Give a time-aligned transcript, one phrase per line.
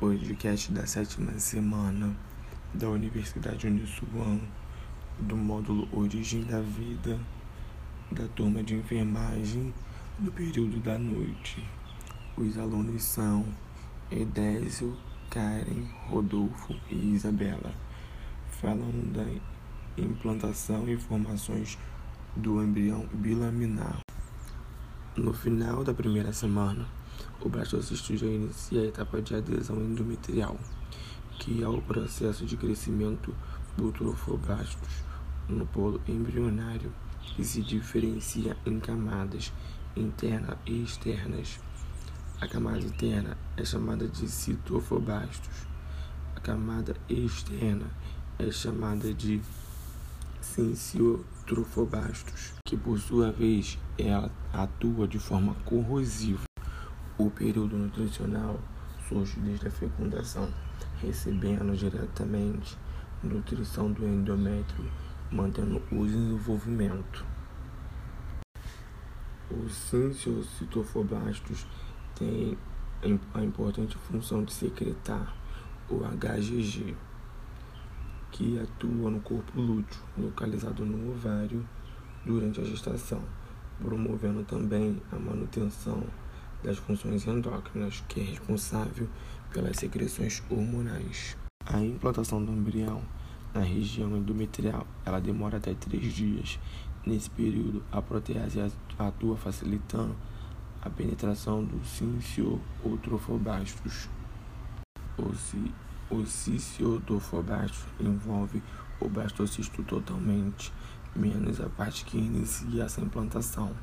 [0.00, 2.16] podcast da sétima semana
[2.72, 4.40] da Universidade Uniswan,
[5.18, 7.20] do módulo Origem da Vida,
[8.10, 9.74] da turma de enfermagem
[10.18, 11.62] do período da noite.
[12.34, 13.44] Os alunos são
[14.10, 14.96] Edésio,
[15.28, 17.74] Karen, Rodolfo e Isabela,
[18.52, 21.76] falando da implantação e formações
[22.34, 23.98] do embrião bilaminar.
[25.14, 26.88] No final da primeira semana,
[27.42, 30.58] o blastocisto já inicia a etapa de adesão endometrial,
[31.38, 33.34] que é o processo de crescimento
[33.76, 35.04] do trofoblastos
[35.48, 36.92] no polo embrionário
[37.34, 39.52] que se diferencia em camadas
[39.96, 41.58] interna e externas.
[42.40, 45.66] A camada interna é chamada de citofoblastos.
[46.36, 47.86] A camada externa
[48.38, 49.40] é chamada de
[50.40, 56.49] sinciotrofoblastos, que por sua vez ela atua de forma corrosiva.
[57.20, 58.58] O período nutricional
[59.06, 60.48] surge desde a fecundação,
[61.02, 62.78] recebendo diretamente
[63.22, 64.90] nutrição do endométrio,
[65.30, 67.22] mantendo o desenvolvimento.
[69.50, 71.66] Os sinciocitofoblastos
[72.14, 72.56] têm
[73.34, 75.36] a importante função de secretar
[75.90, 76.96] o HGG,
[78.30, 81.68] que atua no corpo lúteo, localizado no ovário,
[82.24, 83.22] durante a gestação,
[83.78, 86.02] promovendo também a manutenção
[86.62, 89.08] das funções endócrinas, que é responsável
[89.52, 91.36] pelas secreções hormonais.
[91.66, 93.02] A implantação do embrião
[93.52, 96.58] na região endometrial ela demora até três dias.
[97.04, 98.60] Nesse período, a protease
[98.98, 100.14] atua facilitando
[100.82, 104.08] a penetração do cincio ou trofobastos.
[106.10, 108.62] O ciciotrofoblasto envolve
[109.00, 110.72] o blastocisto totalmente,
[111.14, 113.74] menos a parte que inicia essa implantação.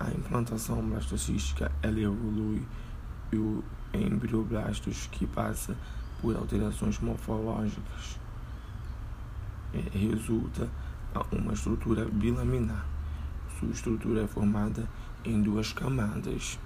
[0.00, 2.64] A implantação blastocística ela evolui
[3.32, 5.76] e o embrioblastos que passa
[6.20, 8.16] por alterações morfológicas
[9.74, 10.70] é, resulta
[11.32, 12.86] uma estrutura bilaminar.
[13.58, 14.88] Sua estrutura é formada
[15.24, 16.60] em duas camadas.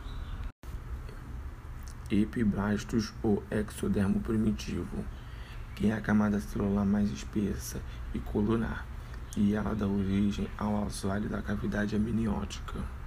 [2.11, 5.03] Epiblastos ou exodermo primitivo,
[5.75, 7.81] que é a camada celular mais espessa
[8.13, 8.87] e colunar,
[9.35, 13.02] e ela dá origem ao assoalho da cavidade amniótica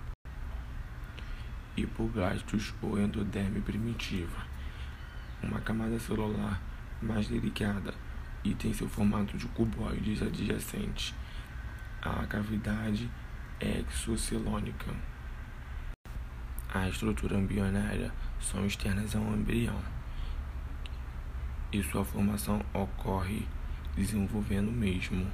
[1.77, 4.45] hipoblastos ou endoderme primitiva,
[5.43, 6.61] uma camada celular
[7.01, 7.93] mais delicada
[8.43, 11.13] e tem seu formato de cuboides adjacente
[12.01, 13.09] à cavidade
[13.59, 14.93] exocelônica.
[16.73, 19.79] A estrutura embrionária são externas ao embrião.
[21.71, 23.47] E sua formação ocorre
[23.95, 25.25] desenvolvendo mesmo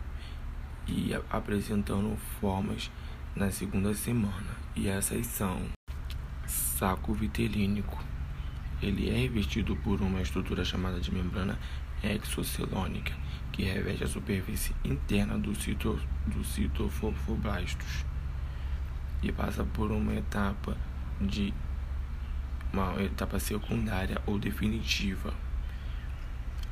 [0.88, 2.91] e apresentando formas
[3.35, 5.62] na segunda semana, e essas são
[6.81, 8.03] saco vitelínico.
[8.81, 11.59] Ele é revestido por uma estrutura chamada de membrana
[12.03, 13.13] exocelônica,
[13.51, 18.03] que reveste a superfície interna do, cito, do citofoblastos
[19.21, 20.75] e passa por uma etapa
[21.21, 21.53] de
[22.73, 25.31] uma etapa secundária ou definitiva,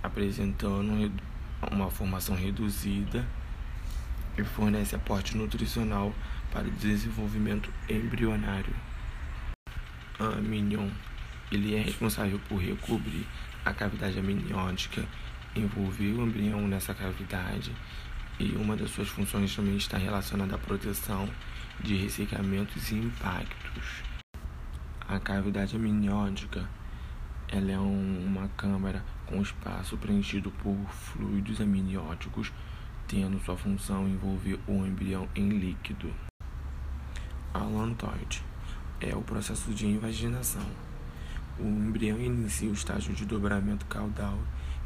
[0.02, 1.12] apresentando
[1.72, 3.24] uma formação reduzida
[4.36, 6.12] e fornece aporte nutricional
[6.52, 8.89] para o desenvolvimento embrionário
[10.20, 10.90] amnion.
[11.52, 13.26] Ele é responsável por recobrir
[13.66, 15.04] a cavidade amniótica,
[15.56, 17.72] envolver o embrião nessa cavidade
[18.40, 21.30] e uma das suas funções também está relacionada à proteção
[21.82, 24.04] de ressecamentos e impactos.
[25.08, 26.70] A cavidade amniótica
[27.52, 32.54] ela é um, uma câmara com espaço preenchido por fluidos amnióticos,
[33.08, 36.14] tendo sua função envolver o embrião em líquido.
[37.52, 38.49] Alantoide
[39.02, 40.66] é o processo de invaginação.
[41.58, 44.38] O embrião inicia o estágio de dobramento caudal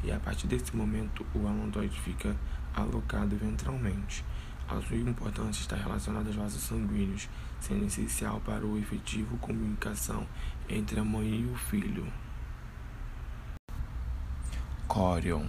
[0.03, 2.35] e a partir desse momento o alondoide fica
[2.75, 4.23] alocado ventralmente.
[4.68, 7.29] A sua importância está relacionada aos vasos sanguíneos,
[7.59, 10.25] sendo essencial para o efetivo comunicação
[10.69, 12.07] entre a mãe e o filho.
[14.88, 15.46] Corion.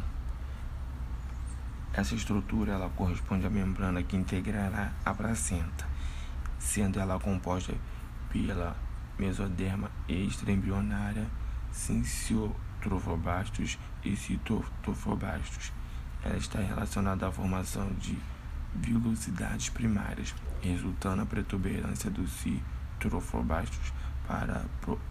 [1.92, 5.86] Essa estrutura ela corresponde à membrana que integrará a placenta,
[6.58, 7.72] sendo ela composta
[8.34, 8.76] pela
[9.16, 11.24] mesoderma extraembrionária,
[11.70, 15.72] sinciotrofoblastos e citofoblastos.
[16.24, 18.18] Ela está relacionada à formação de
[18.74, 23.92] vilosidades primárias, resultando a protuberância do citrofoblastos
[24.26, 24.64] para,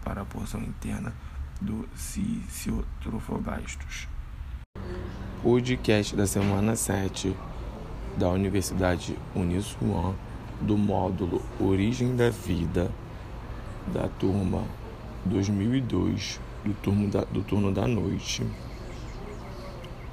[0.04, 1.14] para a porção interna
[1.62, 4.06] do ciciotrofoblastos.
[5.42, 7.34] Podcast da semana 7
[8.18, 10.14] da Universidade Uniswan
[10.60, 12.92] do módulo Origem da Vida
[13.92, 14.64] da turma
[15.24, 18.42] 2002 do turno da, do turno da noite,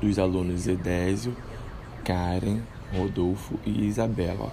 [0.02, 1.36] dos alunos Edésio,
[2.04, 2.62] Karen,
[2.94, 4.52] Rodolfo e Isabela,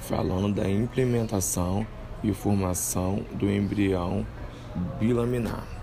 [0.00, 1.86] falando da implementação
[2.22, 4.26] e formação do embrião
[4.98, 5.77] bilaminar.